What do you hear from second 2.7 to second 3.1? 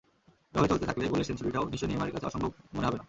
মনে হবে না।